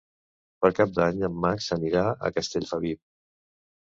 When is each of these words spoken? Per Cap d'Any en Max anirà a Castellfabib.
Per 0.63 0.69
Cap 0.77 0.95
d'Any 0.95 1.19
en 1.27 1.35
Max 1.45 1.67
anirà 1.75 2.05
a 2.13 2.31
Castellfabib. 2.39 3.01